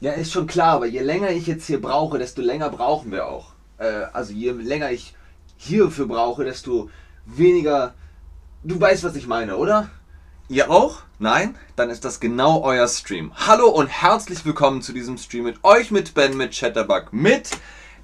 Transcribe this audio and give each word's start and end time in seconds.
Ja, 0.00 0.12
ist 0.12 0.32
schon 0.32 0.46
klar, 0.46 0.74
aber 0.74 0.86
je 0.86 1.00
länger 1.00 1.30
ich 1.30 1.48
jetzt 1.48 1.66
hier 1.66 1.80
brauche, 1.80 2.18
desto 2.18 2.40
länger 2.40 2.70
brauchen 2.70 3.10
wir 3.10 3.26
auch. 3.26 3.54
Äh, 3.78 4.04
also 4.12 4.32
je 4.32 4.52
länger 4.52 4.92
ich 4.92 5.16
hierfür 5.56 6.06
brauche, 6.06 6.44
desto 6.44 6.88
weniger. 7.26 7.94
Du 8.62 8.80
weißt, 8.80 9.02
was 9.02 9.16
ich 9.16 9.26
meine, 9.26 9.56
oder? 9.56 9.90
Ihr 10.48 10.70
auch? 10.70 11.02
Nein? 11.18 11.56
Dann 11.74 11.90
ist 11.90 12.04
das 12.04 12.20
genau 12.20 12.62
euer 12.62 12.86
Stream. 12.86 13.32
Hallo 13.34 13.70
und 13.70 13.88
herzlich 13.88 14.44
willkommen 14.44 14.82
zu 14.82 14.92
diesem 14.92 15.18
Stream 15.18 15.42
mit 15.42 15.64
euch, 15.64 15.90
mit 15.90 16.14
Ben, 16.14 16.36
mit 16.36 16.52
Chatterbug, 16.52 17.12
mit 17.12 17.50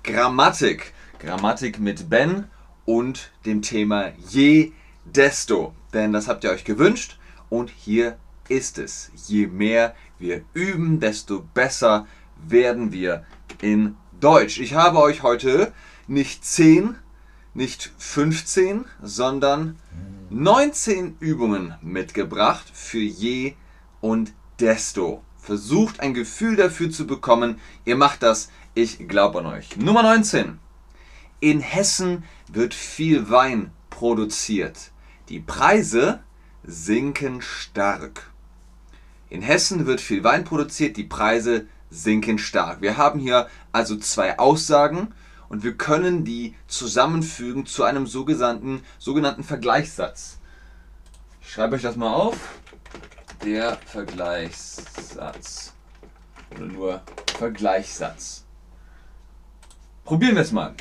Grammatik. 0.03 0.95
Grammatik 1.21 1.79
mit 1.79 2.11
Ben 2.11 2.51
und 2.87 3.31
dem 3.47 3.63
Thema 3.63 4.11
je 4.29 4.73
desto. 5.05 5.77
Denn 5.93 6.13
das 6.13 6.27
habt 6.27 6.43
ihr 6.43 6.51
euch 6.51 6.65
gewünscht 6.65 7.19
und 7.51 7.71
hier 7.71 8.19
ist 8.49 8.79
es. 8.79 9.13
Je 9.29 9.47
mehr 9.47 9.95
wir 10.25 10.43
üben, 10.55 11.01
desto 11.01 11.43
besser 11.43 12.07
werden 12.49 12.93
wir 12.93 13.25
in 13.61 13.95
Deutsch. 14.21 14.59
Ich 14.59 14.73
habe 14.73 14.99
euch 15.01 15.23
heute 15.23 15.73
nicht 16.07 16.45
10, 16.47 16.97
nicht 17.53 17.93
15, 17.99 18.87
sondern 19.03 19.77
19 20.31 21.19
Übungen 21.21 21.75
mitgebracht 21.83 22.65
für 22.73 23.03
je 23.03 23.53
und 24.01 24.33
desto. 24.61 25.23
Versucht 25.37 26.01
ein 26.01 26.15
Gefühl 26.15 26.57
dafür 26.57 26.91
zu 26.91 27.07
bekommen. 27.07 27.61
Ihr 27.85 27.97
macht 27.97 28.23
das. 28.23 28.51
Ich 28.73 29.07
glaube 29.07 29.41
an 29.41 29.47
euch. 29.47 29.77
Nummer 29.77 30.03
19. 30.03 30.59
In 31.41 31.61
Hessen 31.61 32.25
wird 32.51 32.73
viel 32.73 33.29
Wein 33.29 33.73
produziert. 33.91 34.91
Die 35.29 35.41
Preise 35.41 36.21
sinken 36.63 37.43
stark. 37.43 38.34
In 39.35 39.43
Hessen 39.43 39.85
wird 39.87 40.01
viel 40.01 40.23
Wein 40.23 40.45
produziert, 40.45 40.97
die 40.97 41.03
Preise 41.03 41.67
sinken 41.91 42.39
stark. 42.39 42.81
Wir 42.83 42.97
haben 42.97 43.19
hier 43.19 43.49
also 43.73 43.97
zwei 43.97 44.39
Aussagen 44.39 45.13
und 45.49 45.65
wir 45.65 45.77
können 45.77 46.25
die 46.25 46.55
zusammenfügen 46.69 47.67
zu 47.67 47.83
einem 47.83 48.07
sogenannten, 48.07 48.85
sogenannten 49.01 49.43
Vergleichssatz. 49.43 50.39
Ich 51.43 51.51
schreibe 51.51 51.75
euch 51.75 51.83
das 51.83 51.97
mal 51.97 52.15
auf. 52.15 52.37
Der 53.45 53.77
Vergleichssatz. 53.87 55.73
Oder 56.53 56.67
nur 56.67 57.03
Vergleichssatz. 57.37 58.45
Probieren 60.05 60.37
wir 60.37 60.43
es 60.43 60.53
mal. 60.53 60.77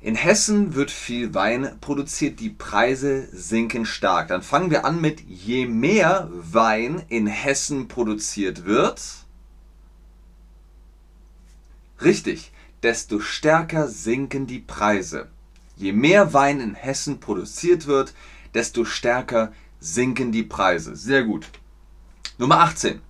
In 0.00 0.14
Hessen 0.14 0.74
wird 0.76 0.92
viel 0.92 1.34
Wein 1.34 1.76
produziert, 1.80 2.38
die 2.38 2.50
Preise 2.50 3.28
sinken 3.32 3.84
stark. 3.84 4.28
Dann 4.28 4.42
fangen 4.42 4.70
wir 4.70 4.84
an 4.84 5.00
mit 5.00 5.20
je 5.20 5.66
mehr 5.66 6.28
Wein 6.30 7.02
in 7.08 7.26
Hessen 7.26 7.88
produziert 7.88 8.64
wird. 8.64 9.00
Richtig, 12.00 12.52
desto 12.84 13.18
stärker 13.18 13.88
sinken 13.88 14.46
die 14.46 14.60
Preise. 14.60 15.28
Je 15.76 15.92
mehr 15.92 16.32
Wein 16.32 16.60
in 16.60 16.74
Hessen 16.74 17.18
produziert 17.18 17.88
wird, 17.88 18.14
desto 18.54 18.84
stärker 18.84 19.52
sinken 19.80 20.30
die 20.30 20.44
Preise. 20.44 20.94
Sehr 20.94 21.24
gut. 21.24 21.48
Nummer 22.38 22.60
18. 22.60 23.00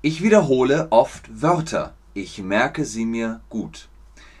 Ich 0.00 0.22
wiederhole 0.22 0.88
oft 0.90 1.42
Wörter. 1.42 1.94
Ich 2.14 2.38
merke 2.38 2.86
sie 2.86 3.04
mir 3.04 3.42
gut. 3.50 3.88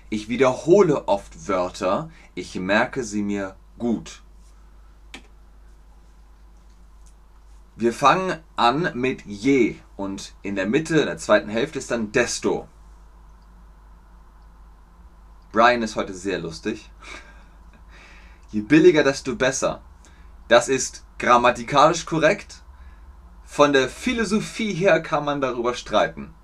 Ich 0.08 0.28
wiederhole 0.28 1.08
oft 1.08 1.48
Wörter, 1.48 2.10
ich 2.34 2.54
merke 2.54 3.02
sie 3.02 3.22
mir 3.22 3.56
gut. 3.78 4.22
Wir 7.74 7.92
fangen 7.92 8.38
an 8.54 8.92
mit 8.94 9.26
je 9.26 9.76
und 9.96 10.34
in 10.42 10.54
der 10.54 10.66
Mitte, 10.66 10.98
in 11.00 11.06
der 11.06 11.18
zweiten 11.18 11.48
Hälfte 11.48 11.78
ist 11.78 11.90
dann 11.90 12.12
desto. 12.12 12.68
Brian 15.52 15.82
ist 15.82 15.96
heute 15.96 16.14
sehr 16.14 16.38
lustig. 16.38 16.90
Je 18.50 18.60
billiger, 18.60 19.02
desto 19.02 19.34
besser. 19.34 19.82
Das 20.48 20.68
ist 20.68 21.04
grammatikalisch 21.18 22.06
korrekt. 22.06 22.62
Von 23.44 23.72
der 23.72 23.88
Philosophie 23.88 24.72
her 24.72 25.00
kann 25.00 25.24
man 25.24 25.40
darüber 25.40 25.74
streiten. 25.74 26.34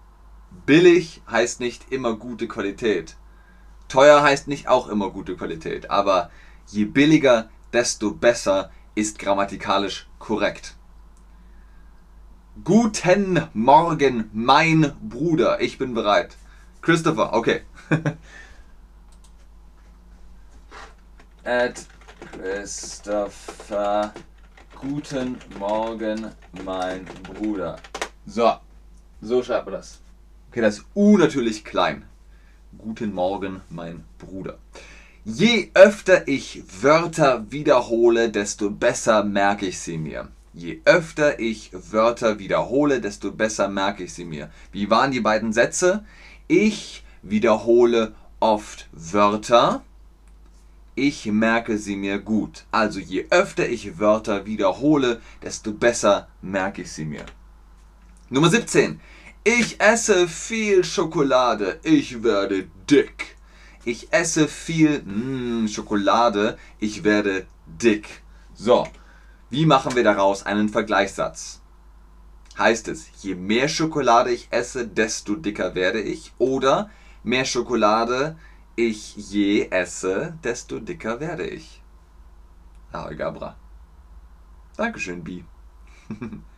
Billig 0.66 1.22
heißt 1.31 1.60
nicht 1.60 1.92
immer 1.92 2.14
gute 2.14 2.48
Qualität. 2.48 3.16
Teuer 3.92 4.22
heißt 4.22 4.48
nicht 4.48 4.69
auch 4.69 4.88
immer 4.88 5.10
gute 5.10 5.36
Qualität, 5.36 5.91
aber 5.91 6.30
je 6.66 6.86
billiger, 6.86 7.50
desto 7.75 8.12
besser 8.12 8.70
ist 8.94 9.19
grammatikalisch 9.19 10.08
korrekt. 10.19 10.76
Guten 12.64 13.48
Morgen, 13.52 14.31
mein 14.32 14.94
Bruder. 15.02 15.60
Ich 15.60 15.76
bin 15.76 15.92
bereit. 15.92 16.38
Christopher, 16.81 17.34
okay. 17.34 17.64
At 21.44 21.84
Christopher. 22.32 24.14
Guten 24.81 25.36
Morgen, 25.58 26.31
mein 26.64 27.04
Bruder. 27.25 27.76
So, 28.25 28.54
so 29.20 29.42
schreibt 29.42 29.66
man 29.66 29.75
das. 29.75 30.00
Okay, 30.48 30.62
das 30.62 30.82
U 30.94 31.19
natürlich 31.19 31.62
klein. 31.62 32.06
Guten 32.78 33.12
Morgen, 33.12 33.60
mein 33.69 34.03
Bruder. 34.19 34.56
Je 35.25 35.71
öfter 35.75 36.27
ich 36.27 36.62
Wörter 36.81 37.50
wiederhole, 37.50 38.31
desto 38.31 38.71
besser 38.71 39.25
merke 39.25 39.66
ich 39.66 39.78
sie 39.78 39.99
mir. 39.99 40.28
Je 40.55 40.81
öfter 40.87 41.38
ich 41.38 41.71
Wörter 41.72 42.38
wiederhole, 42.38 43.03
desto 43.03 43.31
besser 43.31 43.69
merke 43.69 44.05
ich 44.05 44.15
sie 44.15 44.25
mir. 44.25 44.50
Wie 44.72 44.88
waren 44.88 45.11
die 45.12 45.21
beiden 45.21 45.53
Sätze? 45.53 46.05
Ich 46.49 47.05
wiederhole 47.22 48.15
oft 48.41 48.88
Wörter. 48.93 49.82
Ich 50.94 51.27
merke 51.27 51.77
sie 51.77 51.97
mir 51.97 52.21
gut. 52.21 52.65
Also 52.71 53.00
je 53.00 53.27
öfter 53.28 53.69
ich 53.69 53.99
Wörter 53.99 54.47
wiederhole, 54.47 55.21
desto 55.43 55.72
besser 55.72 56.28
merke 56.41 56.82
ich 56.82 56.93
sie 56.93 57.05
mir. 57.05 57.27
Nummer 58.31 58.49
17. 58.49 58.99
Ich 59.44 59.80
esse 59.80 60.28
viel 60.28 60.84
Schokolade, 60.84 61.80
ich 61.82 62.22
werde 62.22 62.69
dick. 62.88 63.36
Ich 63.84 64.12
esse 64.12 64.47
viel 64.47 65.03
mm, 65.03 65.66
Schokolade, 65.66 66.56
ich 66.78 67.03
werde 67.03 67.47
dick. 67.66 68.22
So, 68.54 68.86
wie 69.50 69.66
machen 69.66 69.97
wir 69.97 70.04
daraus 70.04 70.47
einen 70.47 70.69
Vergleichssatz? 70.69 71.60
Heißt 72.56 72.86
es, 72.86 73.08
je 73.20 73.34
mehr 73.34 73.66
Schokolade 73.66 74.31
ich 74.31 74.47
esse, 74.52 74.86
desto 74.86 75.34
dicker 75.34 75.75
werde 75.75 76.00
ich? 76.00 76.32
Oder 76.38 76.88
mehr 77.25 77.44
Schokolade 77.44 78.38
ich 78.76 79.16
je 79.16 79.69
esse, 79.70 80.38
desto 80.44 80.78
dicker 80.78 81.19
werde 81.19 81.48
ich? 81.48 81.82
Ah, 82.92 83.12
Gabra. 83.12 83.56
Dankeschön, 84.76 85.25
Bi. 85.25 85.44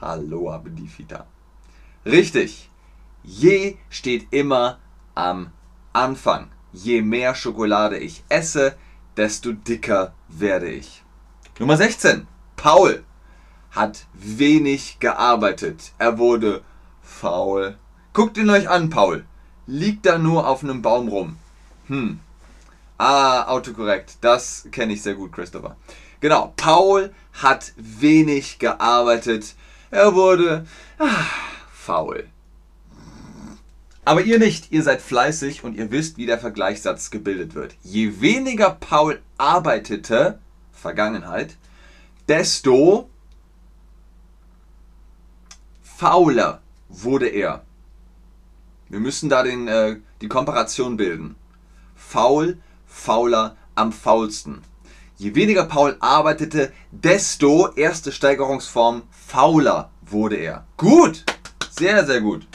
Hallo 0.00 0.50
Abdifita. 0.50 1.26
Richtig. 2.04 2.70
Je 3.22 3.76
steht 3.88 4.26
immer 4.32 4.78
am 5.14 5.52
Anfang. 5.92 6.50
Je 6.72 7.00
mehr 7.02 7.34
Schokolade 7.34 7.98
ich 7.98 8.24
esse, 8.28 8.76
desto 9.16 9.52
dicker 9.52 10.12
werde 10.28 10.68
ich. 10.70 11.02
Nummer 11.58 11.76
16. 11.76 12.26
Paul 12.56 13.04
hat 13.70 14.06
wenig 14.12 14.98
gearbeitet. 14.98 15.92
Er 15.98 16.18
wurde 16.18 16.62
faul. 17.00 17.78
Guckt 18.12 18.36
ihn 18.36 18.50
euch 18.50 18.68
an, 18.68 18.90
Paul. 18.90 19.24
Liegt 19.66 20.06
da 20.06 20.18
nur 20.18 20.48
auf 20.48 20.62
einem 20.62 20.82
Baum 20.82 21.08
rum. 21.08 21.36
Hm. 21.86 22.20
Ah, 22.98 23.44
autokorrekt. 23.44 24.18
Das 24.20 24.68
kenne 24.70 24.92
ich 24.92 25.02
sehr 25.02 25.14
gut, 25.14 25.32
Christopher. 25.32 25.76
Genau, 26.20 26.52
Paul 26.56 27.12
hat 27.32 27.72
wenig 27.76 28.58
gearbeitet. 28.58 29.54
Er 29.94 30.16
wurde 30.16 30.66
ah, 30.98 31.24
faul. 31.72 32.28
Aber 34.04 34.22
ihr 34.22 34.40
nicht, 34.40 34.72
ihr 34.72 34.82
seid 34.82 35.00
fleißig 35.00 35.62
und 35.62 35.76
ihr 35.76 35.92
wisst, 35.92 36.16
wie 36.16 36.26
der 36.26 36.40
Vergleichssatz 36.40 37.12
gebildet 37.12 37.54
wird. 37.54 37.76
Je 37.84 38.20
weniger 38.20 38.70
Paul 38.70 39.22
arbeitete, 39.38 40.40
Vergangenheit, 40.72 41.56
desto 42.26 43.08
fauler 45.84 46.60
wurde 46.88 47.28
er. 47.28 47.62
Wir 48.88 48.98
müssen 48.98 49.28
da 49.28 49.44
den, 49.44 49.68
äh, 49.68 50.00
die 50.20 50.28
Komparation 50.28 50.96
bilden. 50.96 51.36
Faul, 51.94 52.58
fauler, 52.88 53.56
am 53.76 53.92
faulsten. 53.92 54.62
Je 55.16 55.34
weniger 55.34 55.64
Paul 55.66 55.96
arbeitete, 56.00 56.72
desto 56.90 57.72
erste 57.74 58.10
Steigerungsform 58.10 59.02
fauler 59.10 59.90
wurde 60.02 60.36
er. 60.36 60.66
Gut, 60.76 61.24
sehr, 61.70 62.04
sehr 62.04 62.20
gut. 62.20 62.46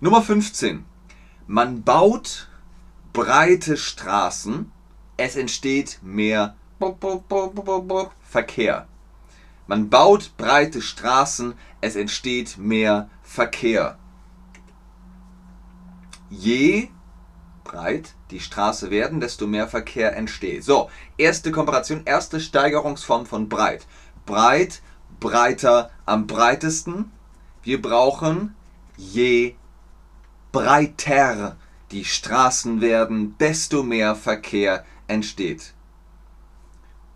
Nummer 0.00 0.22
15. 0.22 0.84
Man 1.46 1.82
baut 1.82 2.48
breite 3.12 3.76
Straßen, 3.76 4.72
es 5.16 5.36
entsteht 5.36 6.00
mehr 6.02 6.56
Verkehr. 8.20 8.86
Man 9.66 9.90
baut 9.90 10.32
breite 10.36 10.80
Straßen, 10.80 11.54
es 11.80 11.96
entsteht 11.96 12.56
mehr 12.56 13.10
Verkehr. 13.22 13.98
Je 16.30 16.88
breit 17.66 18.14
die 18.30 18.40
Straße 18.40 18.90
werden, 18.90 19.20
desto 19.20 19.46
mehr 19.46 19.68
Verkehr 19.68 20.16
entsteht. 20.16 20.64
So, 20.64 20.90
erste 21.16 21.50
Komparation, 21.50 22.02
erste 22.04 22.40
Steigerungsform 22.40 23.26
von 23.26 23.48
breit. 23.48 23.86
Breit, 24.24 24.82
breiter, 25.20 25.90
am 26.04 26.26
breitesten. 26.26 27.10
Wir 27.62 27.80
brauchen 27.82 28.54
je 28.96 29.54
breiter 30.52 31.56
die 31.90 32.04
Straßen 32.04 32.80
werden, 32.80 33.36
desto 33.38 33.82
mehr 33.82 34.14
Verkehr 34.14 34.84
entsteht. 35.06 35.74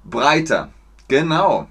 Breiter, 0.05 0.73
genau. 1.09 1.69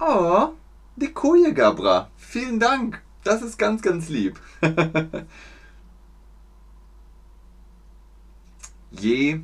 Oh, 0.00 0.48
die 0.96 1.12
Koje, 1.12 1.52
Gabra. 1.52 2.10
Vielen 2.16 2.60
Dank. 2.60 3.02
Das 3.24 3.42
ist 3.42 3.58
ganz, 3.58 3.82
ganz 3.82 4.08
lieb. 4.08 4.40
Je 8.90 9.40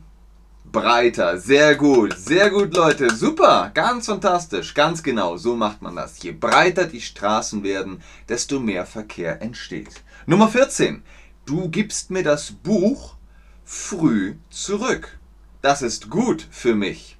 breiter. 0.64 1.38
Sehr 1.38 1.76
gut. 1.76 2.16
Sehr 2.18 2.50
gut, 2.50 2.74
Leute. 2.74 3.14
Super. 3.14 3.70
Ganz 3.74 4.06
fantastisch. 4.06 4.74
Ganz 4.74 5.02
genau. 5.02 5.36
So 5.36 5.54
macht 5.54 5.82
man 5.82 5.96
das. 5.96 6.22
Je 6.22 6.32
breiter 6.32 6.86
die 6.86 7.00
Straßen 7.00 7.62
werden, 7.62 8.02
desto 8.28 8.58
mehr 8.58 8.86
Verkehr 8.86 9.40
entsteht. 9.42 10.02
Nummer 10.26 10.48
14. 10.48 11.02
Du 11.44 11.68
gibst 11.68 12.10
mir 12.10 12.22
das 12.22 12.52
Buch 12.52 13.16
früh 13.64 14.36
zurück. 14.50 15.18
Das 15.62 15.82
ist 15.82 16.10
gut 16.10 16.46
für 16.50 16.74
mich. 16.74 17.18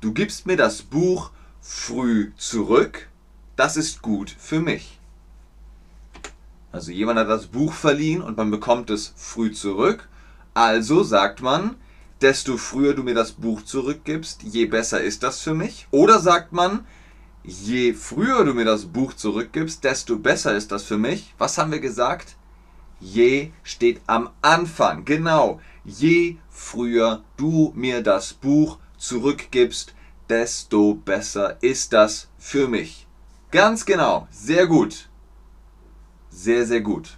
Du 0.00 0.12
gibst 0.12 0.46
mir 0.46 0.56
das 0.56 0.82
Buch 0.82 1.30
früh 1.60 2.32
zurück. 2.36 3.08
Das 3.56 3.76
ist 3.76 4.02
gut 4.02 4.34
für 4.38 4.60
mich. 4.60 4.98
Also 6.72 6.92
jemand 6.92 7.18
hat 7.18 7.28
das 7.28 7.46
Buch 7.46 7.72
verliehen 7.72 8.22
und 8.22 8.36
man 8.36 8.50
bekommt 8.50 8.90
es 8.90 9.12
früh 9.16 9.52
zurück. 9.52 10.08
Also 10.60 11.02
sagt 11.02 11.40
man, 11.40 11.76
desto 12.20 12.58
früher 12.58 12.92
du 12.92 13.02
mir 13.02 13.14
das 13.14 13.32
Buch 13.32 13.62
zurückgibst, 13.62 14.42
je 14.42 14.66
besser 14.66 15.00
ist 15.00 15.22
das 15.22 15.40
für 15.40 15.54
mich. 15.54 15.88
Oder 15.90 16.18
sagt 16.18 16.52
man, 16.52 16.86
je 17.44 17.94
früher 17.94 18.44
du 18.44 18.52
mir 18.52 18.66
das 18.66 18.84
Buch 18.84 19.14
zurückgibst, 19.14 19.82
desto 19.84 20.18
besser 20.18 20.54
ist 20.54 20.70
das 20.70 20.82
für 20.82 20.98
mich. 20.98 21.34
Was 21.38 21.56
haben 21.56 21.72
wir 21.72 21.80
gesagt? 21.80 22.36
Je 23.00 23.52
steht 23.62 24.02
am 24.06 24.28
Anfang. 24.42 25.06
Genau. 25.06 25.62
Je 25.86 26.36
früher 26.50 27.24
du 27.38 27.72
mir 27.74 28.02
das 28.02 28.34
Buch 28.34 28.76
zurückgibst, 28.98 29.94
desto 30.28 30.92
besser 30.92 31.56
ist 31.62 31.94
das 31.94 32.28
für 32.36 32.68
mich. 32.68 33.06
Ganz 33.50 33.86
genau. 33.86 34.28
Sehr 34.30 34.66
gut. 34.66 35.08
Sehr, 36.28 36.66
sehr 36.66 36.82
gut. 36.82 37.16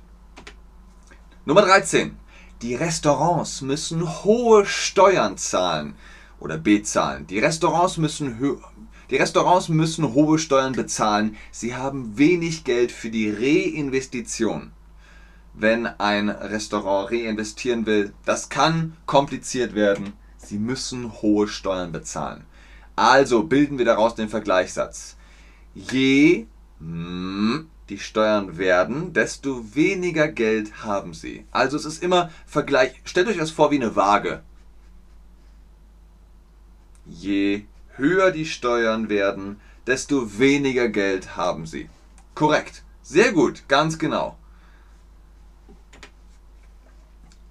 Nummer 1.45 1.63
13. 1.63 2.22
Die 2.63 2.75
Restaurants 2.75 3.61
müssen 3.61 4.25
hohe 4.25 4.65
Steuern 4.65 5.37
zahlen 5.37 5.95
oder 6.41 6.59
bezahlen. 6.59 7.27
Die 7.27 7.39
Restaurants 7.39 7.97
müssen 7.97 8.59
die 9.11 9.17
Restaurants 9.17 9.69
müssen 9.69 10.15
hohe 10.15 10.39
Steuern 10.39 10.73
bezahlen. 10.73 11.37
Sie 11.51 11.75
haben 11.75 12.17
wenig 12.17 12.65
Geld 12.65 12.93
für 12.93 13.11
die 13.11 13.31
Reinvestition 13.31 14.73
wenn 15.55 15.87
ein 15.87 16.29
Restaurant 16.29 17.11
reinvestieren 17.11 17.87
will. 17.87 18.13
Das 18.25 18.49
kann 18.49 18.97
kompliziert 19.07 19.75
werden. 19.75 20.15
Sie 20.37 20.59
müssen 20.59 21.13
hohe 21.23 21.49
Steuern 21.49 21.93
bezahlen. 21.93 22.45
Also 22.97 23.45
bilden 23.45 23.79
wir 23.79 23.85
daraus 23.85 24.15
den 24.15 24.29
Vergleichssatz. 24.29 25.17
Je 25.75 26.47
die 27.89 27.99
Steuern 27.99 28.59
werden, 28.59 29.13
desto 29.13 29.75
weniger 29.75 30.29
Geld 30.29 30.85
haben 30.85 31.15
sie. 31.15 31.45
Also 31.51 31.77
es 31.77 31.85
ist 31.85 32.03
immer 32.03 32.31
Vergleich. 32.47 33.01
Stellt 33.05 33.29
euch 33.29 33.39
das 33.39 33.51
vor 33.51 33.71
wie 33.71 33.77
eine 33.77 33.97
Waage. 33.97 34.43
Je 37.05 37.65
höher 37.97 38.31
die 38.31 38.47
Steuern 38.47 39.09
werden, 39.09 39.61
desto 39.87 40.39
weniger 40.39 40.89
Geld 40.89 41.37
haben 41.37 41.67
sie. 41.67 41.89
Korrekt. 42.35 42.83
Sehr 43.03 43.33
gut, 43.33 43.65
ganz 43.69 43.99
genau. 43.99 44.39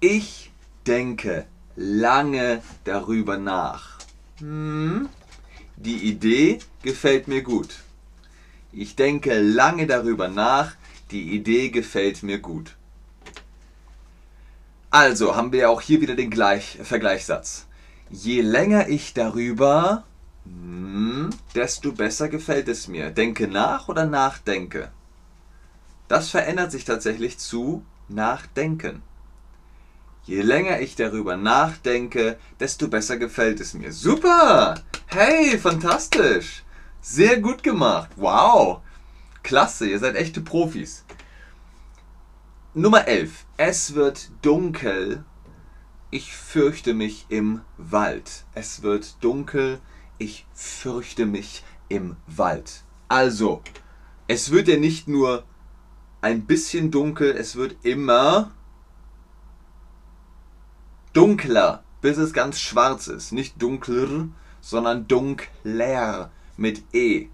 Ich 0.00 0.50
denke 0.86 1.46
lange 1.76 2.62
darüber 2.84 3.36
nach. 3.36 3.98
Hm, 4.38 5.08
die 5.76 6.08
Idee 6.08 6.58
gefällt 6.82 7.28
mir 7.28 7.42
gut. 7.42 7.82
Ich 8.72 8.96
denke 8.96 9.40
lange 9.40 9.86
darüber 9.86 10.28
nach. 10.28 10.74
Die 11.10 11.34
Idee 11.34 11.68
gefällt 11.68 12.22
mir 12.22 12.38
gut. 12.38 12.76
Also 14.90 15.36
haben 15.36 15.52
wir 15.52 15.70
auch 15.70 15.80
hier 15.80 16.00
wieder 16.00 16.14
den 16.14 16.30
Gleich 16.30 16.78
Vergleichssatz. 16.82 17.66
Je 18.10 18.40
länger 18.40 18.88
ich 18.88 19.14
darüber, 19.14 20.04
hm, 20.44 21.30
desto 21.54 21.92
besser 21.92 22.28
gefällt 22.28 22.68
es 22.68 22.88
mir. 22.88 23.10
Denke 23.10 23.46
nach 23.46 23.88
oder 23.88 24.06
nachdenke. 24.06 24.90
Das 26.08 26.30
verändert 26.30 26.72
sich 26.72 26.84
tatsächlich 26.84 27.38
zu 27.38 27.84
nachdenken. 28.08 29.02
Je 30.24 30.42
länger 30.42 30.80
ich 30.80 30.94
darüber 30.94 31.36
nachdenke, 31.36 32.38
desto 32.60 32.88
besser 32.88 33.16
gefällt 33.16 33.60
es 33.60 33.74
mir. 33.74 33.92
Super! 33.92 34.76
Hey, 35.06 35.58
fantastisch! 35.58 36.62
Sehr 37.04 37.40
gut 37.40 37.64
gemacht. 37.64 38.10
Wow! 38.14 38.80
Klasse, 39.42 39.88
ihr 39.88 39.98
seid 39.98 40.14
echte 40.14 40.40
Profis. 40.40 41.04
Nummer 42.74 43.08
11. 43.08 43.44
Es 43.56 43.94
wird 43.96 44.30
dunkel. 44.40 45.24
Ich 46.12 46.32
fürchte 46.32 46.94
mich 46.94 47.26
im 47.28 47.62
Wald. 47.76 48.44
Es 48.54 48.82
wird 48.82 49.16
dunkel. 49.20 49.80
Ich 50.18 50.46
fürchte 50.54 51.26
mich 51.26 51.64
im 51.88 52.14
Wald. 52.28 52.84
Also, 53.08 53.62
es 54.28 54.52
wird 54.52 54.68
ja 54.68 54.76
nicht 54.76 55.08
nur 55.08 55.42
ein 56.20 56.46
bisschen 56.46 56.92
dunkel, 56.92 57.32
es 57.32 57.56
wird 57.56 57.84
immer 57.84 58.52
dunkler, 61.12 61.82
bis 62.00 62.16
es 62.16 62.32
ganz 62.32 62.60
schwarz 62.60 63.08
ist. 63.08 63.32
Nicht 63.32 63.60
dunkler, 63.60 64.28
sondern 64.60 65.08
dunkler 65.08 66.30
mit 66.62 66.84
E. 66.94 67.26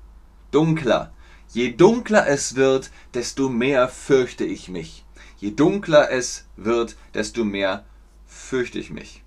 Dunkler. 0.51 1.13
Je 1.53 1.73
dunkler 1.77 2.27
es 2.27 2.57
wird, 2.57 2.91
desto 3.13 3.51
mehr 3.51 3.89
fürchte 3.89 4.45
ich 4.45 4.69
mich. 4.69 5.05
Je 5.37 5.51
dunkler 5.51 6.11
es 6.11 6.47
wird, 6.57 6.97
desto 7.15 7.45
mehr 7.45 7.85
fürchte 8.27 8.79
ich 8.79 8.91
mich. 8.91 9.23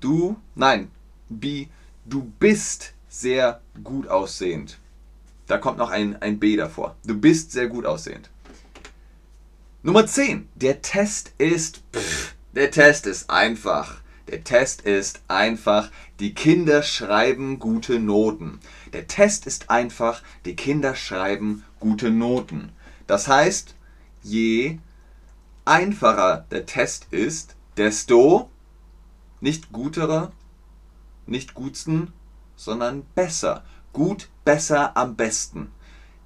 Du, 0.00 0.36
nein, 0.54 0.90
Bi, 1.28 1.68
du 2.04 2.32
bist 2.38 2.94
sehr 3.08 3.60
gut 3.82 4.06
aussehend. 4.06 4.78
Da 5.48 5.58
kommt 5.58 5.78
noch 5.78 5.90
ein, 5.90 6.22
ein 6.22 6.38
B 6.38 6.56
davor. 6.56 6.96
Du 7.04 7.18
bist 7.18 7.50
sehr 7.50 7.66
gut 7.66 7.84
aussehend. 7.86 8.30
Nummer 9.82 10.06
10. 10.06 10.48
Der 10.54 10.80
Test 10.80 11.32
ist 11.38 11.82
pff, 11.92 12.34
der 12.52 12.70
Test 12.70 13.06
ist 13.06 13.28
einfach. 13.30 14.00
Der 14.28 14.44
Test 14.44 14.82
ist 14.82 15.22
einfach. 15.28 15.90
Die 16.20 16.34
Kinder 16.34 16.82
schreiben 16.82 17.58
gute 17.58 17.98
Noten. 17.98 18.60
Der 18.92 19.06
Test 19.06 19.46
ist 19.46 19.70
einfach. 19.70 20.22
Die 20.44 20.56
Kinder 20.56 20.94
schreiben 20.94 21.64
gute 21.78 22.10
Noten. 22.10 22.72
Das 23.06 23.28
heißt, 23.28 23.74
je 24.22 24.78
einfacher 25.64 26.46
der 26.50 26.66
Test 26.66 27.08
ist, 27.10 27.56
desto 27.76 28.50
nicht 29.40 29.72
gutere, 29.72 30.32
nicht 31.26 31.54
gutsten, 31.54 32.12
sondern 32.56 33.04
besser. 33.14 33.64
Gut, 33.92 34.28
besser, 34.44 34.96
am 34.96 35.16
besten 35.16 35.70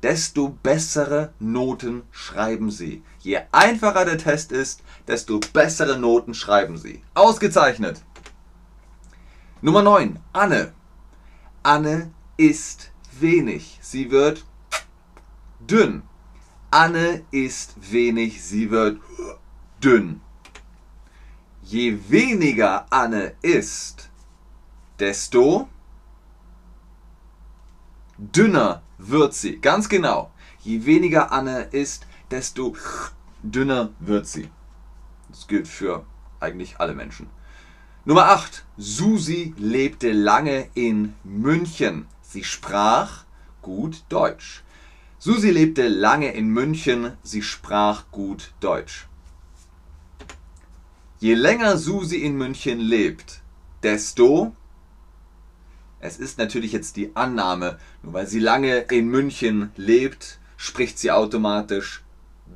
desto 0.02 0.50
bessere 0.62 1.32
Noten 1.38 2.02
schreiben 2.10 2.70
Sie. 2.70 3.02
Je 3.28 3.42
einfacher 3.52 4.06
der 4.06 4.16
Test 4.16 4.52
ist, 4.52 4.82
desto 5.06 5.38
bessere 5.52 5.98
Noten 5.98 6.32
schreiben 6.32 6.78
Sie. 6.78 7.02
Ausgezeichnet. 7.12 8.02
Nummer 9.60 9.82
9. 9.82 10.18
Anne. 10.32 10.72
Anne 11.62 12.10
isst 12.38 12.90
wenig. 13.20 13.78
Sie 13.82 14.10
wird 14.10 14.46
dünn. 15.60 16.04
Anne 16.70 17.22
isst 17.30 17.74
wenig. 17.92 18.42
Sie 18.42 18.70
wird 18.70 18.98
dünn. 19.84 20.22
Je 21.60 21.98
weniger 22.08 22.86
Anne 22.88 23.34
isst, 23.42 24.08
desto 24.98 25.68
dünner 28.16 28.80
wird 28.96 29.34
sie. 29.34 29.60
Ganz 29.60 29.90
genau. 29.90 30.32
Je 30.60 30.86
weniger 30.86 31.30
Anne 31.30 31.68
isst, 31.72 32.06
desto 32.30 32.74
dünner 33.42 33.90
wird 34.00 34.26
sie. 34.26 34.50
Das 35.28 35.46
gilt 35.46 35.68
für 35.68 36.04
eigentlich 36.40 36.80
alle 36.80 36.94
Menschen. 36.94 37.28
Nummer 38.04 38.26
8. 38.26 38.64
Susi 38.76 39.54
lebte 39.58 40.12
lange 40.12 40.68
in 40.74 41.14
München. 41.24 42.06
Sie 42.22 42.44
sprach 42.44 43.24
gut 43.62 44.04
Deutsch. 44.08 44.62
Susi 45.18 45.50
lebte 45.50 45.88
lange 45.88 46.32
in 46.32 46.48
München, 46.48 47.16
sie 47.24 47.42
sprach 47.42 48.04
gut 48.12 48.52
Deutsch. 48.60 49.08
Je 51.18 51.34
länger 51.34 51.76
Susi 51.76 52.18
in 52.18 52.36
München 52.36 52.78
lebt, 52.78 53.40
desto 53.82 54.54
es 56.00 56.18
ist 56.18 56.38
natürlich 56.38 56.70
jetzt 56.70 56.96
die 56.96 57.16
Annahme, 57.16 57.78
nur 58.04 58.12
weil 58.12 58.28
sie 58.28 58.38
lange 58.38 58.78
in 58.90 59.08
München 59.08 59.72
lebt, 59.74 60.38
spricht 60.56 60.98
sie 61.00 61.10
automatisch 61.10 62.04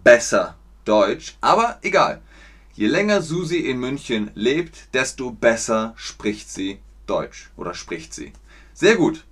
besser 0.05 0.57
Deutsch. 0.85 1.37
Aber 1.41 1.79
egal. 1.83 2.21
Je 2.75 2.87
länger 2.87 3.21
Susi 3.21 3.59
in 3.59 3.79
München 3.79 4.31
lebt, 4.35 4.95
desto 4.95 5.31
besser 5.31 5.93
spricht 5.97 6.49
sie 6.51 6.79
Deutsch 7.07 7.51
oder 7.57 7.75
spricht 7.75 8.15
sie. 8.15 8.33
Sehr 8.73 8.97
gut. 8.97 9.25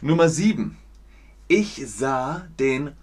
Nummer 0.00 0.28
7. 0.28 0.76
Ich 1.46 1.82
sah 1.86 2.48
den 2.58 2.96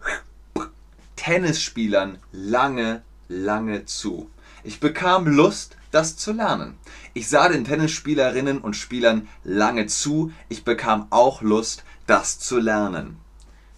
Tennisspielern 1.15 2.17
lange, 2.31 3.01
lange 3.27 3.85
zu. 3.85 4.29
Ich 4.63 4.79
bekam 4.79 5.27
Lust, 5.27 5.77
das 5.91 6.17
zu 6.17 6.33
lernen. 6.33 6.77
Ich 7.13 7.29
sah 7.29 7.49
den 7.49 7.63
Tennisspielerinnen 7.63 8.59
und 8.59 8.75
Spielern 8.75 9.27
lange 9.43 9.87
zu. 9.87 10.31
Ich 10.49 10.63
bekam 10.63 11.07
auch 11.09 11.41
Lust, 11.41 11.83
das 12.05 12.39
zu 12.39 12.59
lernen. 12.59 13.17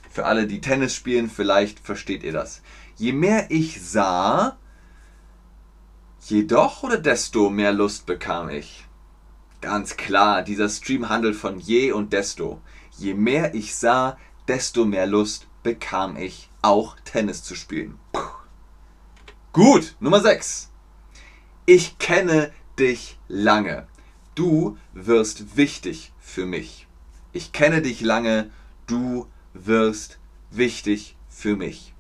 Für 0.09 0.25
alle, 0.25 0.47
die 0.47 0.59
Tennis 0.59 0.95
spielen, 0.95 1.29
vielleicht 1.29 1.79
versteht 1.79 2.23
ihr 2.23 2.33
das. 2.33 2.61
Je 2.97 3.13
mehr 3.13 3.51
ich 3.51 3.81
sah, 3.81 4.57
jedoch 6.27 6.83
oder 6.83 6.97
desto 6.97 7.49
mehr 7.49 7.71
Lust 7.71 8.05
bekam 8.05 8.49
ich. 8.49 8.85
Ganz 9.61 9.97
klar, 9.97 10.41
dieser 10.41 10.67
Stream 10.67 11.09
handelt 11.09 11.35
von 11.35 11.59
je 11.59 11.91
und 11.91 12.11
desto. 12.11 12.61
Je 12.97 13.13
mehr 13.13 13.53
ich 13.53 13.75
sah, 13.75 14.17
desto 14.47 14.85
mehr 14.85 15.05
Lust 15.05 15.47
bekam 15.63 16.17
ich, 16.17 16.49
auch 16.61 16.95
Tennis 17.05 17.43
zu 17.43 17.55
spielen. 17.55 17.99
Puh. 18.11 18.21
Gut, 19.53 19.95
Nummer 19.99 20.21
6. 20.21 20.69
Ich 21.65 21.97
kenne 21.99 22.51
dich 22.79 23.19
lange. 23.27 23.87
Du 24.33 24.77
wirst 24.93 25.57
wichtig 25.57 26.13
für 26.19 26.45
mich. 26.45 26.87
Ich 27.31 27.51
kenne 27.51 27.81
dich 27.81 28.01
lange. 28.01 28.49
Du 28.87 29.23
wirst 29.23 29.38
wichtig 30.51 31.15
für 31.29 31.55
mich. 31.55 31.93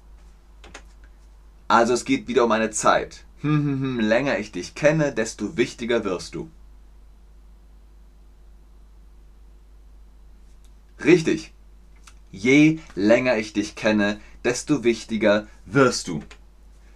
Also 1.67 1.93
es 1.93 2.05
geht 2.05 2.27
wieder 2.27 2.45
um 2.45 2.51
eine 2.51 2.71
Zeit. 2.71 3.25
Hm, 3.41 3.63
hm, 3.63 3.81
hm, 3.81 3.99
länger 3.99 4.39
ich 4.39 4.51
dich 4.51 4.75
kenne, 4.75 5.13
desto 5.13 5.55
wichtiger 5.55 6.03
wirst 6.03 6.35
du. 6.35 6.49
Richtig. 11.03 11.53
Je 12.31 12.79
länger 12.95 13.37
ich 13.37 13.53
dich 13.53 13.75
kenne, 13.75 14.19
desto 14.43 14.83
wichtiger 14.83 15.47
wirst 15.65 16.07
du. 16.07 16.21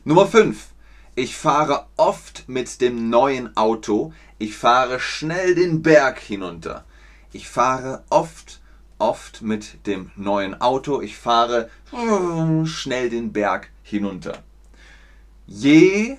Nummer 0.03 0.27
5. 0.27 0.67
Ich 1.15 1.35
fahre 1.37 1.85
oft 1.95 2.49
mit 2.49 2.81
dem 2.81 3.09
neuen 3.09 3.55
Auto. 3.55 4.13
Ich 4.39 4.57
fahre 4.57 4.99
schnell 4.99 5.55
den 5.55 5.81
Berg 5.81 6.19
hinunter. 6.19 6.83
Ich 7.31 7.47
fahre 7.47 8.03
oft, 8.09 8.61
oft 9.03 9.41
mit 9.41 9.85
dem 9.85 10.11
neuen 10.15 10.61
Auto. 10.61 11.01
Ich 11.01 11.17
fahre 11.17 11.69
schnell 12.65 13.09
den 13.09 13.33
Berg 13.33 13.69
hinunter. 13.83 14.41
Je, 15.45 16.17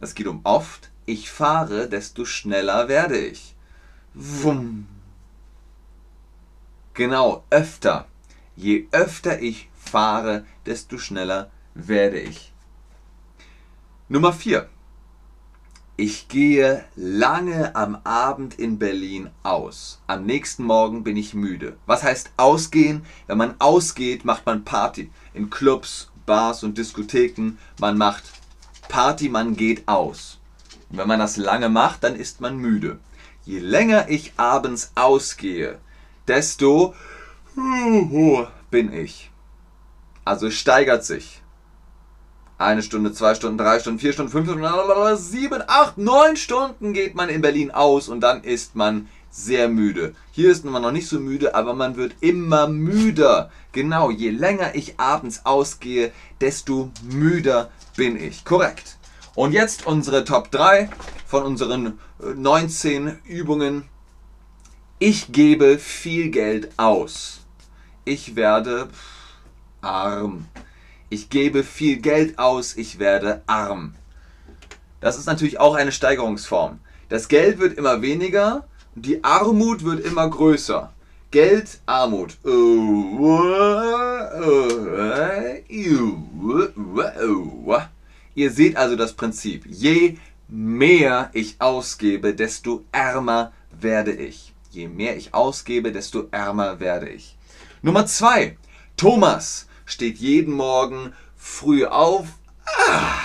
es 0.00 0.14
geht 0.14 0.26
um 0.26 0.40
oft, 0.44 0.90
ich 1.06 1.30
fahre, 1.30 1.88
desto 1.88 2.24
schneller 2.26 2.88
werde 2.88 3.18
ich. 3.18 3.54
Wumm. 4.12 4.86
Genau, 6.92 7.44
öfter. 7.48 8.06
Je 8.56 8.88
öfter 8.92 9.40
ich 9.40 9.70
fahre, 9.74 10.44
desto 10.66 10.98
schneller 10.98 11.50
werde 11.74 12.20
ich. 12.20 12.52
Nummer 14.08 14.34
4. 14.34 14.68
Ich 15.96 16.28
gehe 16.28 16.84
lange 16.96 17.76
am 17.76 17.98
Abend 18.04 18.58
in 18.58 18.78
Berlin 18.78 19.28
aus. 19.42 20.00
Am 20.06 20.24
nächsten 20.24 20.64
Morgen 20.64 21.04
bin 21.04 21.18
ich 21.18 21.34
müde. 21.34 21.76
Was 21.84 22.02
heißt 22.02 22.30
ausgehen? 22.38 23.04
Wenn 23.26 23.36
man 23.36 23.56
ausgeht, 23.58 24.24
macht 24.24 24.46
man 24.46 24.64
Party. 24.64 25.10
In 25.34 25.50
Clubs, 25.50 26.10
Bars 26.24 26.62
und 26.64 26.78
Diskotheken. 26.78 27.58
Man 27.78 27.98
macht 27.98 28.24
Party, 28.88 29.28
man 29.28 29.54
geht 29.54 29.86
aus. 29.86 30.40
Und 30.88 30.96
wenn 30.96 31.08
man 31.08 31.18
das 31.18 31.36
lange 31.36 31.68
macht, 31.68 32.04
dann 32.04 32.16
ist 32.16 32.40
man 32.40 32.56
müde. 32.56 32.98
Je 33.44 33.58
länger 33.58 34.08
ich 34.08 34.32
abends 34.38 34.92
ausgehe, 34.94 35.78
desto 36.26 36.94
bin 38.70 38.92
ich. 38.94 39.30
Also 40.24 40.50
steigert 40.50 41.04
sich. 41.04 41.41
Eine 42.62 42.82
Stunde, 42.82 43.12
zwei 43.12 43.34
Stunden, 43.34 43.58
drei 43.58 43.80
Stunden, 43.80 43.98
vier 43.98 44.12
Stunden, 44.12 44.30
fünf 44.30 44.48
Stunden, 44.48 45.16
sieben, 45.16 45.62
acht, 45.66 45.98
neun 45.98 46.36
Stunden 46.36 46.92
geht 46.92 47.16
man 47.16 47.28
in 47.28 47.42
Berlin 47.42 47.72
aus 47.72 48.08
und 48.08 48.20
dann 48.20 48.44
ist 48.44 48.76
man 48.76 49.08
sehr 49.30 49.68
müde. 49.68 50.14
Hier 50.30 50.52
ist 50.52 50.64
man 50.64 50.80
noch 50.80 50.92
nicht 50.92 51.08
so 51.08 51.18
müde, 51.18 51.56
aber 51.56 51.74
man 51.74 51.96
wird 51.96 52.14
immer 52.20 52.68
müder. 52.68 53.50
Genau, 53.72 54.10
je 54.10 54.30
länger 54.30 54.76
ich 54.76 55.00
abends 55.00 55.44
ausgehe, 55.44 56.12
desto 56.40 56.92
müder 57.02 57.70
bin 57.96 58.16
ich. 58.16 58.44
Korrekt. 58.44 58.96
Und 59.34 59.52
jetzt 59.52 59.86
unsere 59.86 60.24
Top 60.24 60.52
3 60.52 60.88
von 61.26 61.42
unseren 61.42 61.98
19 62.20 63.08
äh, 63.08 63.14
Übungen. 63.26 63.88
Ich 65.00 65.32
gebe 65.32 65.78
viel 65.78 66.30
Geld 66.30 66.70
aus. 66.76 67.40
Ich 68.04 68.36
werde 68.36 68.88
arm. 69.80 70.46
Ich 71.12 71.28
gebe 71.28 71.62
viel 71.62 71.98
Geld 71.98 72.38
aus, 72.38 72.74
ich 72.74 72.98
werde 72.98 73.42
arm. 73.46 73.94
Das 75.00 75.18
ist 75.18 75.26
natürlich 75.26 75.60
auch 75.60 75.74
eine 75.74 75.92
Steigerungsform. 75.92 76.78
Das 77.10 77.28
Geld 77.28 77.58
wird 77.58 77.76
immer 77.76 78.00
weniger 78.00 78.66
die 78.94 79.22
Armut 79.22 79.84
wird 79.84 80.00
immer 80.04 80.28
größer. 80.28 80.92
Geld, 81.30 81.80
Armut. 81.86 82.36
Ihr 88.34 88.50
seht 88.50 88.76
also 88.76 88.96
das 88.96 89.12
Prinzip. 89.12 89.64
Je 89.66 90.16
mehr 90.48 91.30
ich 91.34 91.56
ausgebe, 91.58 92.34
desto 92.34 92.84
ärmer 92.90 93.52
werde 93.70 94.12
ich. 94.12 94.54
Je 94.70 94.88
mehr 94.88 95.16
ich 95.16 95.34
ausgebe, 95.34 95.92
desto 95.92 96.28
ärmer 96.30 96.80
werde 96.80 97.08
ich. 97.08 97.36
Nummer 97.82 98.06
zwei. 98.06 98.56
Thomas 98.96 99.66
steht 99.84 100.18
jeden 100.18 100.54
Morgen 100.54 101.12
früh 101.36 101.86
auf. 101.86 102.28
Ah, 102.64 103.18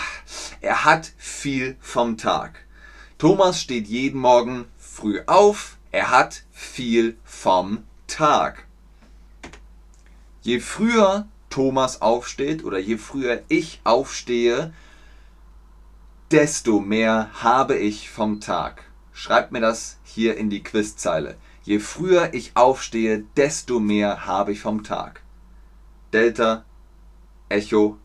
er 0.61 0.85
hat 0.85 1.13
viel 1.17 1.77
vom 1.79 2.17
Tag. 2.17 2.65
Thomas 3.17 3.61
steht 3.61 3.87
jeden 3.87 4.19
Morgen 4.19 4.65
früh 4.77 5.21
auf. 5.25 5.77
Er 5.91 6.11
hat 6.11 6.43
viel 6.51 7.17
vom 7.23 7.83
Tag. 8.07 8.67
Je 10.41 10.59
früher 10.59 11.27
Thomas 11.49 12.01
aufsteht 12.01 12.63
oder 12.63 12.77
je 12.77 12.97
früher 12.97 13.41
ich 13.47 13.81
aufstehe, 13.83 14.73
desto 16.31 16.79
mehr 16.79 17.29
habe 17.33 17.77
ich 17.77 18.09
vom 18.09 18.39
Tag. 18.39 18.83
Schreibt 19.13 19.51
mir 19.51 19.61
das 19.61 19.97
hier 20.03 20.37
in 20.37 20.49
die 20.49 20.61
Quizzeile. 20.61 21.37
Je 21.63 21.79
früher 21.79 22.33
ich 22.33 22.51
aufstehe, 22.55 23.25
desto 23.35 23.79
mehr 23.79 24.25
habe 24.25 24.51
ich 24.51 24.59
vom 24.59 24.83
Tag. 24.83 25.21
Delta, 26.13 26.63
Echo, 27.49 27.97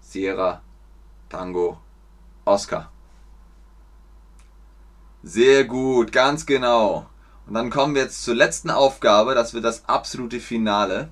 Sierra, 0.00 0.62
Tango, 1.28 1.78
Oscar. 2.44 2.90
Sehr 5.22 5.64
gut, 5.64 6.12
ganz 6.12 6.46
genau. 6.46 7.08
Und 7.46 7.54
dann 7.54 7.70
kommen 7.70 7.94
wir 7.94 8.02
jetzt 8.02 8.24
zur 8.24 8.34
letzten 8.34 8.70
Aufgabe, 8.70 9.34
das 9.34 9.54
wird 9.54 9.64
das 9.64 9.88
absolute 9.88 10.40
Finale. 10.40 11.10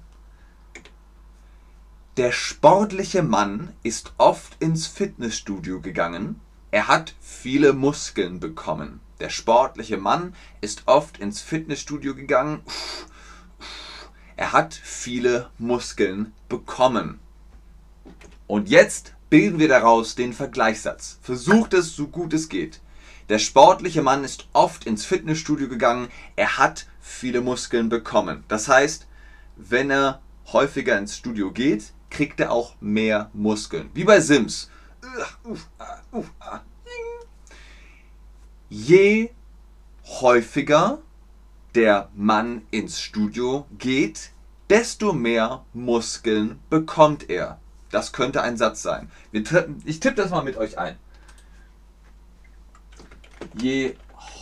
Der 2.16 2.30
sportliche 2.30 3.22
Mann 3.22 3.72
ist 3.82 4.12
oft 4.18 4.60
ins 4.60 4.86
Fitnessstudio 4.86 5.80
gegangen. 5.80 6.40
Er 6.70 6.88
hat 6.88 7.14
viele 7.20 7.72
Muskeln 7.72 8.40
bekommen. 8.40 9.00
Der 9.20 9.30
sportliche 9.30 9.96
Mann 9.96 10.34
ist 10.60 10.82
oft 10.86 11.18
ins 11.18 11.40
Fitnessstudio 11.40 12.14
gegangen. 12.14 12.60
Uff, 12.66 13.06
er 14.36 14.52
hat 14.52 14.74
viele 14.74 15.50
Muskeln 15.58 16.32
bekommen. 16.48 17.20
Und 18.46 18.68
jetzt 18.68 19.14
bilden 19.30 19.58
wir 19.58 19.68
daraus 19.68 20.14
den 20.14 20.32
Vergleichssatz. 20.32 21.18
Versucht 21.22 21.74
es 21.74 21.94
so 21.94 22.08
gut 22.08 22.34
es 22.34 22.48
geht. 22.48 22.80
Der 23.28 23.38
sportliche 23.38 24.02
Mann 24.02 24.22
ist 24.22 24.48
oft 24.52 24.84
ins 24.84 25.04
Fitnessstudio 25.04 25.68
gegangen. 25.68 26.08
Er 26.36 26.58
hat 26.58 26.86
viele 27.00 27.40
Muskeln 27.40 27.88
bekommen. 27.88 28.44
Das 28.48 28.68
heißt, 28.68 29.06
wenn 29.56 29.90
er 29.90 30.20
häufiger 30.52 30.98
ins 30.98 31.16
Studio 31.16 31.50
geht, 31.52 31.92
kriegt 32.10 32.38
er 32.40 32.52
auch 32.52 32.74
mehr 32.80 33.30
Muskeln. 33.32 33.90
Wie 33.94 34.04
bei 34.04 34.20
Sims. 34.20 34.70
Je 38.68 39.30
häufiger 40.06 40.98
der 41.74 42.08
Mann 42.14 42.62
ins 42.70 43.00
Studio 43.00 43.66
geht, 43.78 44.30
desto 44.70 45.12
mehr 45.12 45.64
Muskeln 45.72 46.60
bekommt 46.70 47.28
er. 47.28 47.58
Das 47.90 48.12
könnte 48.12 48.42
ein 48.42 48.56
Satz 48.56 48.82
sein. 48.82 49.10
Ich 49.32 50.00
tippe 50.00 50.16
das 50.16 50.30
mal 50.30 50.42
mit 50.42 50.56
euch 50.56 50.78
ein. 50.78 50.98
Je 53.56 53.96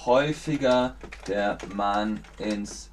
häufiger 0.04 0.96
der 1.26 1.58
Mann 1.74 2.24
ins 2.38 2.90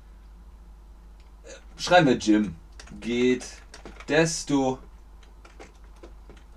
äh, 1.46 1.52
schreiben 1.82 2.08
wir 2.08 2.18
Gym 2.18 2.56
geht, 3.00 3.46
desto 4.08 4.80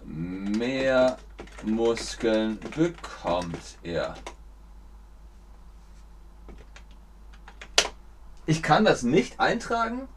mehr 0.04 1.18
Muskeln 1.64 2.58
bekommt 2.74 3.78
er. 3.82 4.14
Ich 8.46 8.62
kann 8.62 8.84
das 8.84 9.02
nicht 9.02 9.40
eintragen? 9.40 10.08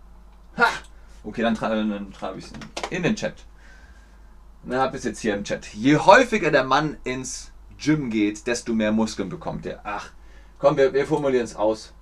Ha! 0.57 0.67
Okay, 1.23 1.41
dann, 1.41 1.55
tra 1.55 1.69
dann 1.69 2.13
schreibe 2.17 2.39
ich 2.39 2.45
es 2.45 2.53
in 2.89 3.03
den 3.03 3.15
Chat. 3.15 3.45
Dann 4.63 4.79
habe 4.79 4.97
ich 4.97 5.01
es 5.01 5.05
jetzt 5.05 5.19
hier 5.19 5.35
im 5.35 5.43
Chat. 5.43 5.67
Je 5.73 5.97
häufiger 5.97 6.51
der 6.51 6.63
Mann 6.63 6.97
ins 7.03 7.51
Gym 7.77 8.09
geht, 8.09 8.47
desto 8.47 8.73
mehr 8.73 8.91
Muskeln 8.91 9.29
bekommt 9.29 9.65
er. 9.65 9.81
Ach, 9.83 10.09
komm, 10.59 10.77
wir, 10.77 10.93
wir 10.93 11.05
formulieren 11.05 11.45
es 11.45 11.55
aus. 11.55 11.93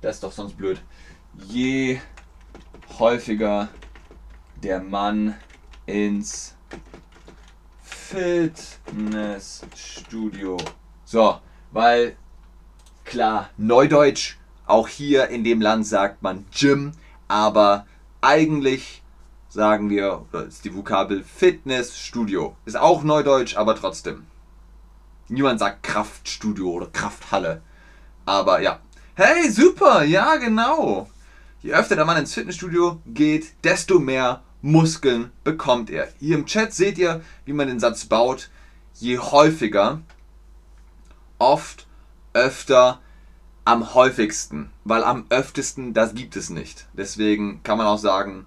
Das 0.00 0.16
ist 0.16 0.22
doch 0.22 0.32
sonst 0.32 0.56
blöd. 0.56 0.80
Je 1.46 2.00
häufiger 2.98 3.68
der 4.62 4.80
Mann 4.80 5.34
ins 5.86 6.54
Fitnessstudio. 7.82 10.56
So, 11.04 11.40
weil 11.72 12.16
klar, 13.04 13.50
Neudeutsch, 13.56 14.36
auch 14.66 14.88
hier 14.88 15.28
in 15.28 15.44
dem 15.44 15.60
Land 15.60 15.86
sagt 15.86 16.22
man 16.22 16.44
Gym, 16.52 16.92
aber 17.28 17.86
eigentlich 18.20 19.02
sagen 19.48 19.88
wir, 19.88 20.26
oder 20.32 20.44
ist 20.46 20.64
die 20.64 20.74
Vokabel 20.74 21.22
Fitnessstudio. 21.22 22.56
Ist 22.64 22.76
auch 22.76 23.04
Neudeutsch, 23.04 23.56
aber 23.56 23.76
trotzdem. 23.76 24.26
Niemand 25.28 25.60
sagt 25.60 25.82
Kraftstudio 25.82 26.70
oder 26.70 26.86
Krafthalle. 26.86 27.62
Aber 28.26 28.60
ja. 28.60 28.80
Hey, 29.14 29.50
super, 29.50 30.02
ja, 30.02 30.36
genau. 30.36 31.08
Je 31.62 31.72
öfter 31.72 31.96
der 31.96 32.04
Mann 32.04 32.16
ins 32.16 32.34
Fitnessstudio 32.34 33.00
geht, 33.06 33.52
desto 33.62 33.98
mehr 33.98 34.42
Muskeln 34.60 35.30
bekommt 35.44 35.88
er. 35.88 36.08
Hier 36.18 36.36
im 36.36 36.46
Chat 36.46 36.72
seht 36.72 36.98
ihr, 36.98 37.22
wie 37.44 37.52
man 37.52 37.68
den 37.68 37.80
Satz 37.80 38.06
baut. 38.06 38.50
Je 38.94 39.18
häufiger, 39.18 40.00
oft, 41.38 41.86
öfter, 42.32 43.00
am 43.64 43.94
häufigsten. 43.94 44.70
Weil 44.84 45.04
am 45.04 45.26
öftesten, 45.30 45.94
das 45.94 46.14
gibt 46.14 46.36
es 46.36 46.50
nicht. 46.50 46.86
Deswegen 46.92 47.62
kann 47.62 47.78
man 47.78 47.86
auch 47.86 47.98
sagen, 47.98 48.46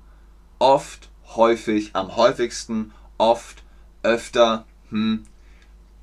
oft, 0.59 1.09
häufig, 1.35 1.91
am 1.93 2.15
häufigsten, 2.15 2.93
oft, 3.17 3.63
öfter, 4.03 4.65
hm, 4.89 5.25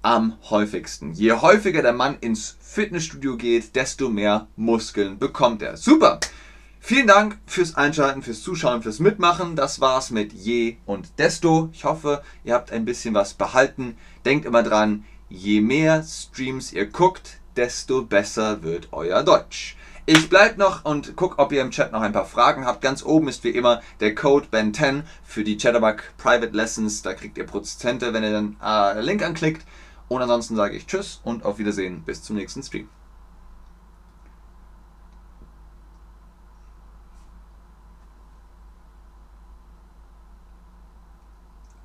am 0.03 0.37
häufigsten. 0.51 1.13
Je 1.13 1.33
häufiger 1.33 1.83
der 1.83 1.95
Mann 1.95 2.19
ins 2.21 2.57
Fitnessstudio 2.61 3.37
geht, 3.37 3.75
desto 3.75 4.11
mehr 4.11 4.49
Muskeln 4.57 5.19
bekommt 5.19 5.63
er. 5.63 5.77
Super! 5.77 6.21
Vielen 6.87 7.07
Dank 7.07 7.39
fürs 7.47 7.77
Einschalten, 7.77 8.21
fürs 8.21 8.43
Zuschauen, 8.43 8.83
fürs 8.83 8.99
Mitmachen. 8.99 9.57
Das 9.57 9.81
war's 9.81 10.11
mit 10.11 10.35
Je 10.35 10.77
und 10.85 11.19
Desto. 11.19 11.71
Ich 11.73 11.85
hoffe, 11.85 12.23
ihr 12.45 12.53
habt 12.53 12.73
ein 12.73 12.85
bisschen 12.85 13.15
was 13.15 13.33
behalten. 13.33 13.97
Denkt 14.27 14.45
immer 14.45 14.63
dran, 14.63 15.07
je 15.31 15.63
mehr 15.63 16.03
Streams 16.03 16.75
ihr 16.75 16.85
guckt, 16.85 17.41
desto 17.57 18.03
besser 18.03 18.63
wird 18.63 18.89
euer 18.93 19.23
Deutsch. 19.23 19.77
Ich 20.07 20.29
bleibe 20.29 20.59
noch 20.59 20.85
und 20.85 21.17
guck, 21.17 21.39
ob 21.39 21.51
ihr 21.51 21.63
im 21.63 21.71
Chat 21.71 21.93
noch 21.93 22.03
ein 22.03 22.13
paar 22.13 22.27
Fragen 22.27 22.67
habt. 22.67 22.83
Ganz 22.83 23.03
oben 23.03 23.29
ist 23.29 23.43
wie 23.43 23.51
immer 23.51 23.81
der 24.01 24.15
Code 24.15 24.49
BEN10 24.53 25.05
für 25.23 25.45
die 25.45 25.57
Chatterbug 25.57 26.03
Private 26.19 26.55
Lessons. 26.55 27.01
Da 27.01 27.15
kriegt 27.15 27.39
ihr 27.39 27.47
Prozente, 27.47 28.13
wenn 28.13 28.23
ihr 28.23 28.33
den 28.33 28.57
äh, 28.63 29.01
Link 29.01 29.23
anklickt. 29.23 29.67
Und 30.09 30.21
ansonsten 30.21 30.57
sage 30.57 30.77
ich 30.77 30.87
Tschüss 30.87 31.23
und 31.25 31.45
auf 31.47 31.59
Wiedersehen. 31.59 32.03
Bis 32.03 32.23
zum 32.23 32.37
nächsten 32.37 32.63
Stream. 32.63 32.89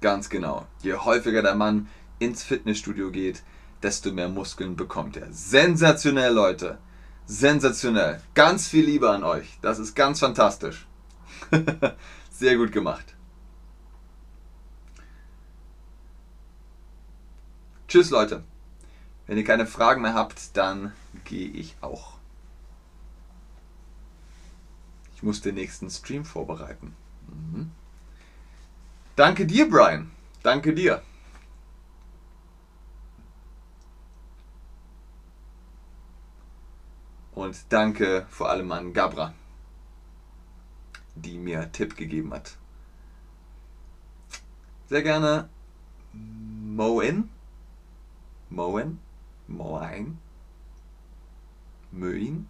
Ganz 0.02 0.30
genau. 0.30 0.66
Je 0.82 0.96
häufiger 0.96 1.42
der 1.42 1.56
Mann 1.56 1.88
ins 2.20 2.44
Fitnessstudio 2.44 3.12
geht, 3.12 3.44
desto 3.84 4.12
mehr 4.12 4.30
Muskeln 4.30 4.76
bekommt 4.76 5.18
er. 5.18 5.28
Sensationell, 5.32 6.34
Leute. 6.34 6.78
Sensationell. 7.26 8.22
Ganz 8.34 8.68
viel 8.68 8.86
Liebe 8.86 9.10
an 9.10 9.24
euch. 9.24 9.60
Das 9.62 9.80
ist 9.80 9.96
ganz 9.96 10.20
fantastisch. 10.20 10.88
Sehr 12.32 12.58
gut 12.58 12.72
gemacht. 12.72 13.16
Tschüss, 17.88 18.10
Leute. 18.10 18.44
Wenn 19.28 19.38
ihr 19.38 19.44
keine 19.44 19.66
Fragen 19.66 20.02
mehr 20.02 20.14
habt, 20.14 20.56
dann 20.58 20.94
gehe 21.26 21.50
ich 21.50 21.76
auch. 21.82 22.14
Ich 25.16 25.24
muss 25.24 25.42
den 25.42 25.56
nächsten 25.56 25.90
Stream 25.90 26.24
vorbereiten. 26.24 26.96
Mhm. 27.28 27.72
Danke 29.16 29.46
dir, 29.46 29.70
Brian. 29.70 30.12
Danke 30.44 30.74
dir. 30.74 31.02
Und 37.50 37.58
danke 37.70 38.28
vor 38.30 38.52
allem 38.52 38.72
an 38.72 38.94
Gabra, 38.94 39.34
die 41.16 41.40
mir 41.40 41.72
Tipp 41.72 41.98
gegeben 41.98 42.32
hat. 42.32 42.56
Sehr 44.88 45.02
gerne 45.02 45.50
Moin. 46.14 47.28
Moen. 48.52 49.00
Moin. 49.48 50.20
Möin. 51.92 52.48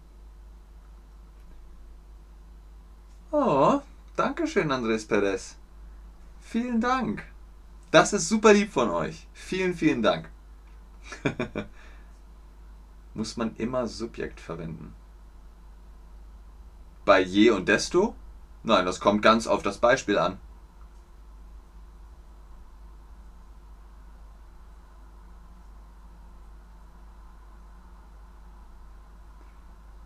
Oh, 3.30 3.80
danke 4.16 4.46
schön, 4.46 4.70
Andres 4.70 5.06
Perez. 5.06 5.56
Vielen 6.42 6.78
Dank. 6.78 7.24
Das 7.90 8.12
ist 8.12 8.28
super 8.28 8.52
lieb 8.52 8.70
von 8.70 8.90
euch. 8.90 9.26
Vielen, 9.32 9.72
vielen 9.72 10.02
Dank. 10.02 10.28
Muss 13.14 13.36
man 13.36 13.54
immer 13.56 13.86
Subjekt 13.86 14.40
verwenden? 14.40 14.94
Bei 17.04 17.20
je 17.20 17.50
und 17.50 17.68
desto? 17.68 18.14
Nein, 18.62 18.86
das 18.86 19.00
kommt 19.00 19.22
ganz 19.22 19.46
auf 19.46 19.62
das 19.62 19.78
Beispiel 19.78 20.18
an. 20.18 20.38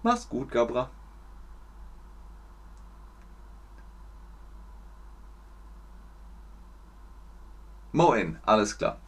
Mach's 0.02 0.28
gut, 0.28 0.50
Gabra. 0.50 0.90
Moin, 7.92 8.38
alles 8.44 8.76
klar. 8.76 8.98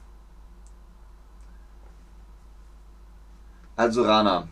Also 3.77 4.05
Rana, 4.05 4.49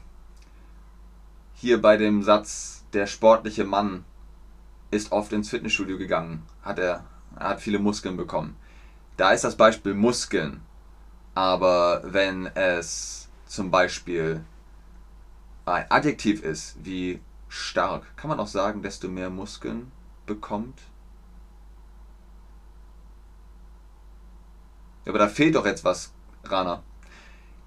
hier 1.54 1.80
bei 1.80 1.96
dem 1.96 2.22
Satz, 2.22 2.84
der 2.92 3.06
sportliche 3.06 3.64
Mann 3.64 4.04
ist 4.90 5.12
oft 5.12 5.32
ins 5.32 5.48
Fitnessstudio 5.48 5.98
gegangen, 5.98 6.42
hat 6.62 6.78
er, 6.78 7.04
er 7.36 7.48
hat 7.48 7.60
viele 7.60 7.78
Muskeln 7.78 8.16
bekommen. 8.16 8.56
Da 9.16 9.32
ist 9.32 9.44
das 9.44 9.56
Beispiel 9.56 9.94
Muskeln. 9.94 10.60
Aber 11.34 12.02
wenn 12.04 12.46
es 12.54 13.28
zum 13.46 13.70
Beispiel 13.70 14.44
ein 15.64 15.90
Adjektiv 15.90 16.42
ist, 16.42 16.76
wie 16.84 17.20
stark, 17.48 18.16
kann 18.16 18.28
man 18.28 18.38
auch 18.38 18.46
sagen, 18.46 18.82
desto 18.82 19.08
mehr 19.08 19.30
Muskeln 19.30 19.90
bekommt 20.26 20.78
Aber 25.06 25.18
da 25.18 25.28
fehlt 25.28 25.54
doch 25.54 25.66
jetzt 25.66 25.84
was, 25.84 26.12
Rana. 26.44 26.82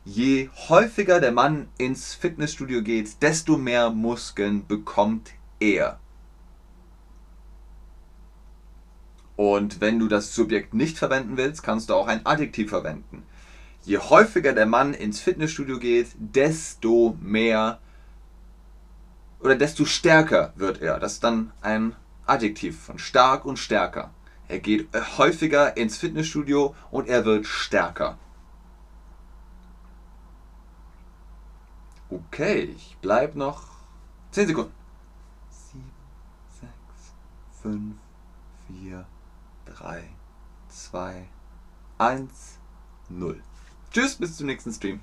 Je 0.10 0.50
häufiger 0.70 1.20
der 1.20 1.34
Mann 1.34 1.68
ins 1.78 2.14
Fitnessstudio 2.14 2.82
geht, 2.82 3.22
desto 3.22 3.58
mehr 3.58 3.90
Muskeln 3.90 4.66
bekommt 4.66 5.32
er. 5.60 6.00
Und 9.36 9.82
wenn 9.82 10.00
du 10.00 10.08
das 10.08 10.34
Subjekt 10.34 10.74
nicht 10.74 10.98
verwenden 10.98 11.36
willst, 11.36 11.62
kannst 11.62 11.90
du 11.90 11.94
auch 11.94 12.08
ein 12.08 12.26
Adjektiv 12.26 12.70
verwenden. 12.70 13.24
Je 13.84 13.98
häufiger 13.98 14.54
der 14.54 14.66
Mann 14.66 14.94
ins 14.94 15.20
Fitnessstudio 15.20 15.78
geht, 15.78 16.08
desto 16.18 17.18
mehr 17.20 17.80
oder 19.42 19.58
desto 19.58 19.84
stärker 19.84 20.54
wird 20.56 20.82
er. 20.82 21.00
Das 21.00 21.16
ist 21.16 21.24
dann 21.26 21.52
ein 21.60 21.98
Adjektiv 22.26 22.80
von 22.80 22.98
stark 22.98 23.44
und 23.44 23.60
stärker. 23.60 24.14
Er 24.48 24.60
geht 24.60 24.88
häufiger 25.18 25.76
ins 25.76 25.98
Fitnessstudio 25.98 26.76
und 26.92 27.10
er 27.10 27.26
wird 27.26 27.46
stärker. 27.46 28.18
Okay, 32.10 32.64
ich 32.76 32.98
bleibe 33.02 33.38
noch 33.38 33.64
10 34.32 34.48
Sekunden. 34.48 34.72
7, 35.50 35.84
6, 36.62 36.72
5, 37.62 37.96
4, 38.68 39.06
3, 39.66 40.10
2, 40.70 41.28
1, 41.98 42.60
0. 43.10 43.44
Tschüss, 43.92 44.16
bis 44.16 44.38
zum 44.38 44.48
nächsten 44.48 44.72
Stream. 44.72 45.02